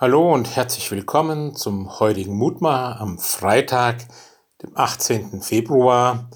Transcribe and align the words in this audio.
Hallo 0.00 0.32
und 0.32 0.54
herzlich 0.54 0.92
willkommen 0.92 1.56
zum 1.56 1.98
heutigen 1.98 2.36
Mutmacher 2.36 3.00
am 3.00 3.18
Freitag, 3.18 4.06
dem 4.62 4.70
18. 4.76 5.42
Februar, 5.42 6.30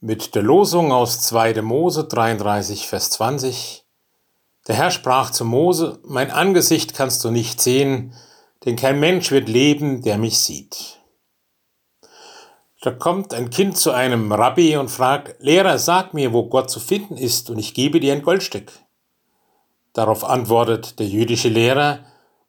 mit 0.00 0.34
der 0.34 0.42
Losung 0.42 0.92
aus 0.92 1.22
2. 1.22 1.62
Mose 1.62 2.04
33, 2.04 2.86
Vers 2.86 3.08
20. 3.12 3.86
Der 4.68 4.74
Herr 4.74 4.90
sprach 4.90 5.30
zu 5.30 5.46
Mose, 5.46 6.00
mein 6.04 6.30
Angesicht 6.30 6.92
kannst 6.92 7.24
du 7.24 7.30
nicht 7.30 7.62
sehen, 7.62 8.12
denn 8.66 8.76
kein 8.76 9.00
Mensch 9.00 9.30
wird 9.30 9.48
leben, 9.48 10.02
der 10.02 10.18
mich 10.18 10.40
sieht. 10.40 11.00
Da 12.82 12.90
kommt 12.90 13.32
ein 13.32 13.48
Kind 13.48 13.78
zu 13.78 13.92
einem 13.92 14.30
Rabbi 14.30 14.76
und 14.76 14.90
fragt, 14.90 15.42
Lehrer, 15.42 15.78
sag 15.78 16.12
mir, 16.12 16.34
wo 16.34 16.46
Gott 16.50 16.70
zu 16.70 16.78
finden 16.78 17.16
ist, 17.16 17.48
und 17.48 17.58
ich 17.58 17.72
gebe 17.72 18.00
dir 18.00 18.12
ein 18.12 18.22
Goldstück. 18.22 18.70
Darauf 19.94 20.24
antwortet 20.24 20.98
der 20.98 21.06
jüdische 21.06 21.48
Lehrer, 21.48 22.00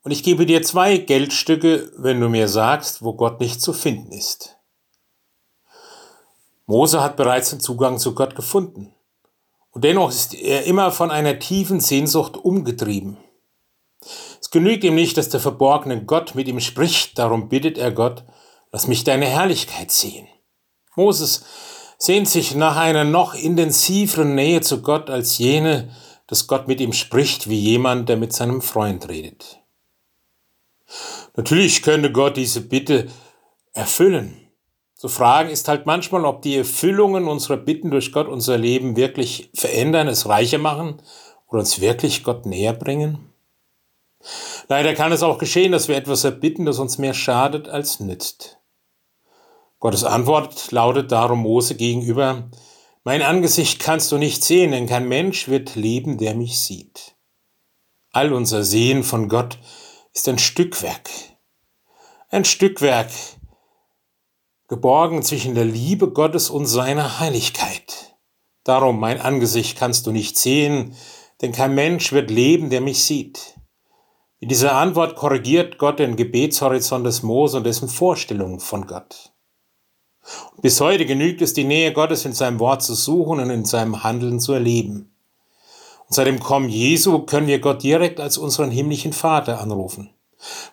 und 0.03 0.11
ich 0.11 0.23
gebe 0.23 0.45
dir 0.45 0.61
zwei 0.61 0.97
Geldstücke, 0.97 1.91
wenn 1.97 2.19
du 2.19 2.29
mir 2.29 2.47
sagst, 2.47 3.03
wo 3.03 3.13
Gott 3.13 3.39
nicht 3.39 3.61
zu 3.61 3.73
finden 3.73 4.11
ist. 4.11 4.57
Mose 6.65 7.01
hat 7.01 7.15
bereits 7.15 7.49
den 7.49 7.59
Zugang 7.59 7.97
zu 7.97 8.13
Gott 8.13 8.35
gefunden. 8.35 8.93
Und 9.71 9.83
dennoch 9.83 10.09
ist 10.09 10.33
er 10.33 10.65
immer 10.65 10.91
von 10.91 11.09
einer 11.09 11.39
tiefen 11.39 11.79
Sehnsucht 11.79 12.37
umgetrieben. 12.37 13.17
Es 14.41 14.51
genügt 14.51 14.83
ihm 14.83 14.95
nicht, 14.95 15.17
dass 15.17 15.29
der 15.29 15.39
verborgene 15.39 16.03
Gott 16.05 16.35
mit 16.35 16.47
ihm 16.47 16.59
spricht, 16.59 17.17
darum 17.17 17.49
bittet 17.49 17.77
er 17.77 17.91
Gott, 17.91 18.23
lass 18.71 18.87
mich 18.87 19.03
deine 19.03 19.25
Herrlichkeit 19.25 19.91
sehen. 19.91 20.27
Moses 20.95 21.45
sehnt 21.97 22.27
sich 22.27 22.53
nach 22.53 22.75
einer 22.75 23.03
noch 23.03 23.33
intensiveren 23.33 24.35
Nähe 24.35 24.61
zu 24.61 24.81
Gott 24.81 25.09
als 25.09 25.37
jene, 25.37 25.89
dass 26.27 26.47
Gott 26.47 26.67
mit 26.67 26.81
ihm 26.81 26.93
spricht 26.93 27.49
wie 27.49 27.59
jemand, 27.59 28.09
der 28.09 28.17
mit 28.17 28.33
seinem 28.33 28.61
Freund 28.61 29.07
redet. 29.07 29.62
Natürlich 31.35 31.81
könnte 31.81 32.11
Gott 32.11 32.37
diese 32.37 32.61
Bitte 32.61 33.07
erfüllen. 33.73 34.39
Zu 34.95 35.09
fragen 35.09 35.49
ist 35.49 35.67
halt 35.67 35.85
manchmal, 35.85 36.23
ob 36.25 36.41
die 36.41 36.55
Erfüllungen 36.55 37.27
unserer 37.27 37.57
Bitten 37.57 37.91
durch 37.91 38.11
Gott 38.13 38.27
unser 38.27 38.57
Leben 38.57 38.95
wirklich 38.95 39.49
verändern, 39.53 40.07
es 40.07 40.29
reicher 40.29 40.59
machen 40.59 41.01
oder 41.47 41.59
uns 41.59 41.81
wirklich 41.81 42.23
Gott 42.23 42.45
näher 42.45 42.73
bringen. 42.73 43.33
Leider 44.69 44.93
kann 44.93 45.11
es 45.11 45.23
auch 45.23 45.37
geschehen, 45.37 45.73
dass 45.73 45.89
wir 45.89 45.97
etwas 45.97 46.23
erbitten, 46.23 46.65
das 46.65 46.79
uns 46.79 46.97
mehr 46.97 47.13
schadet 47.13 47.67
als 47.67 47.99
nützt. 47.99 48.59
Gottes 49.79 50.05
Antwort 50.05 50.71
lautet 50.71 51.11
darum 51.11 51.39
Mose 51.39 51.75
gegenüber, 51.75 52.49
mein 53.03 53.21
Angesicht 53.21 53.79
kannst 53.79 54.13
du 54.13 54.17
nicht 54.17 54.45
sehen, 54.45 54.71
denn 54.71 54.87
kein 54.87 55.09
Mensch 55.09 55.49
wird 55.49 55.75
leben, 55.75 56.17
der 56.17 56.35
mich 56.35 56.61
sieht. 56.61 57.15
All 58.13 58.31
unser 58.31 58.63
Sehen 58.63 59.03
von 59.03 59.27
Gott 59.27 59.57
ist 60.13 60.29
ein 60.29 60.37
Stückwerk. 60.37 61.09
Ein 62.29 62.45
Stückwerk, 62.45 63.09
geborgen 64.67 65.23
zwischen 65.23 65.55
der 65.55 65.65
Liebe 65.65 66.11
Gottes 66.11 66.49
und 66.49 66.65
seiner 66.67 67.19
Heiligkeit. 67.19 68.15
Darum, 68.63 68.99
mein 68.99 69.19
Angesicht 69.19 69.77
kannst 69.77 70.07
du 70.07 70.11
nicht 70.11 70.37
sehen, 70.37 70.95
denn 71.41 71.51
kein 71.51 71.75
Mensch 71.75 72.11
wird 72.11 72.29
leben, 72.29 72.69
der 72.69 72.81
mich 72.81 73.03
sieht. 73.03 73.59
Mit 74.39 74.51
dieser 74.51 74.75
Antwort 74.75 75.15
korrigiert 75.15 75.77
Gott 75.77 75.99
den 75.99 76.15
Gebetshorizont 76.15 77.05
des 77.05 77.23
Mose 77.23 77.57
und 77.57 77.65
dessen 77.65 77.89
Vorstellungen 77.89 78.59
von 78.59 78.87
Gott. 78.87 79.33
Und 80.53 80.61
bis 80.61 80.79
heute 80.79 81.05
genügt 81.05 81.41
es, 81.41 81.53
die 81.53 81.65
Nähe 81.65 81.91
Gottes 81.91 82.25
in 82.25 82.33
seinem 82.33 82.59
Wort 82.59 82.83
zu 82.83 82.93
suchen 82.93 83.39
und 83.39 83.49
in 83.49 83.65
seinem 83.65 84.03
Handeln 84.03 84.39
zu 84.39 84.53
erleben. 84.53 85.12
Seit 86.13 86.27
dem 86.27 86.39
Kommen 86.39 86.69
Jesu 86.69 87.25
können 87.25 87.47
wir 87.47 87.57
Gott 87.57 87.81
direkt 87.81 88.19
als 88.19 88.37
unseren 88.37 88.69
himmlischen 88.69 89.13
Vater 89.13 89.59
anrufen. 89.59 90.11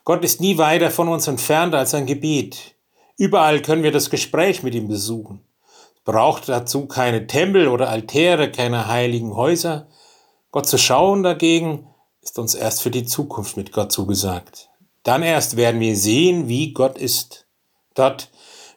Gott 0.05 0.23
ist 0.23 0.43
nie 0.43 0.59
weiter 0.59 0.91
von 0.91 1.09
uns 1.09 1.29
entfernt 1.29 1.75
als 1.75 1.95
ein 1.95 2.05
Gebet. 2.05 2.75
Überall 3.17 3.63
können 3.63 3.83
wir 3.83 3.91
das 3.91 4.11
Gespräch 4.11 4.63
mit 4.63 4.75
ihm 4.75 4.87
besuchen. 4.87 5.41
Es 5.95 6.03
braucht 6.05 6.51
dazu 6.51 6.85
keine 6.85 7.27
Tempel 7.27 7.69
oder 7.69 7.89
Altäre, 7.89 8.53
keine 8.53 8.89
heiligen 8.89 9.35
Häuser. 9.35 9.89
Gott 10.51 10.67
zu 10.67 10.77
schauen 10.77 11.23
dagegen 11.23 11.87
ist 12.21 12.39
uns 12.39 12.55
erst 12.55 12.83
für 12.83 12.91
die 12.91 13.07
Zukunft 13.07 13.57
mit 13.57 13.73
Gott 13.73 13.93
zugesagt. 13.93 14.69
Dann 15.05 15.23
erst 15.23 15.57
werden 15.57 15.81
wir 15.81 15.97
sehen, 15.97 16.49
wie 16.49 16.75
Gott 16.75 16.99
ist. 16.99 17.47
Dort 17.95 18.31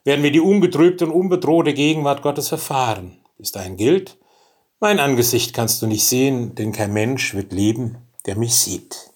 werden 0.05 0.23
wir 0.23 0.31
die 0.31 0.39
ungetrübte 0.39 1.07
und 1.07 1.11
unbedrohte 1.11 1.73
Gegenwart 1.73 2.21
Gottes 2.21 2.53
erfahren. 2.53 3.17
Bis 3.37 3.51
dahin 3.51 3.75
gilt, 3.75 4.17
mein 4.83 4.99
Angesicht 4.99 5.53
kannst 5.53 5.81
du 5.81 5.87
nicht 5.87 6.05
sehen, 6.05 6.55
denn 6.55 6.73
kein 6.73 6.91
Mensch 6.91 7.33
wird 7.35 7.53
leben, 7.53 7.99
der 8.25 8.35
mich 8.35 8.53
sieht. 8.53 9.13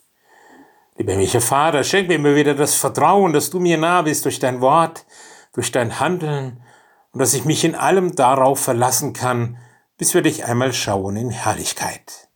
Lieber 0.96 1.12
himmlischer 1.12 1.42
Vater, 1.42 1.84
schenk 1.84 2.08
mir 2.08 2.16
immer 2.16 2.36
wieder 2.36 2.56
das 2.56 2.76
Vertrauen, 2.76 3.34
dass 3.34 3.50
du 3.50 3.60
mir 3.60 3.78
nah 3.78 4.02
bist 4.02 4.24
durch 4.24 4.40
dein 4.40 4.62
Wort, 4.62 5.06
durch 5.52 5.74
dein 5.74 6.00
Handeln 6.00 6.64
und 7.12 7.20
dass 7.20 7.34
ich 7.34 7.44
mich 7.44 7.66
in 7.66 7.76
allem 7.76 8.16
darauf 8.16 8.62
verlassen 8.62 9.12
kann, 9.12 9.58
bis 9.98 10.14
wir 10.14 10.22
dich 10.22 10.46
einmal 10.46 10.72
schauen 10.72 11.18
in 11.18 11.32
Herrlichkeit. 11.32 12.30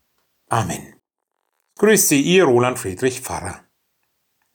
Amen. 0.50 0.96
Grüß 1.80 2.10
Sie, 2.10 2.22
Ihr 2.22 2.44
Roland 2.44 2.80
Friedrich 2.80 3.22
Pfarrer. 3.22 3.62